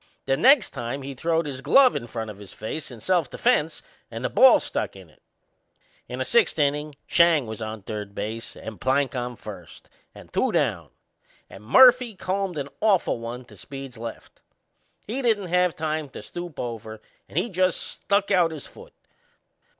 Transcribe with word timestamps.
The 0.25 0.35
next 0.35 0.71
time 0.71 1.03
he 1.03 1.13
throwed 1.13 1.45
his 1.45 1.61
glove 1.61 1.95
in 1.95 2.07
front 2.07 2.31
of 2.31 2.39
his 2.39 2.53
face 2.53 2.89
in 2.89 3.01
self 3.01 3.29
defense 3.29 3.83
and 4.09 4.25
the 4.25 4.31
ball 4.31 4.59
stuck 4.59 4.95
in 4.95 5.11
it. 5.11 5.21
In 6.09 6.17
the 6.17 6.25
sixth 6.25 6.55
innin' 6.57 6.95
Schang 7.05 7.45
was 7.45 7.61
on 7.61 7.83
third 7.83 8.15
base 8.15 8.55
and 8.55 8.81
Plank 8.81 9.15
on 9.15 9.35
first, 9.35 9.89
and 10.15 10.33
two 10.33 10.51
down, 10.51 10.89
and 11.51 11.63
Murphy 11.63 12.15
combed 12.15 12.57
an 12.57 12.69
awful 12.81 13.19
one 13.19 13.45
to 13.45 13.55
Speed's 13.55 13.95
left. 13.99 14.41
He 15.05 15.21
didn't 15.21 15.49
have 15.49 15.75
time 15.75 16.09
to 16.09 16.23
stoop 16.23 16.59
over 16.59 16.99
and 17.29 17.37
he 17.37 17.47
just 17.47 17.79
stuck 17.79 18.31
out 18.31 18.49
his 18.49 18.65
foot. 18.65 18.93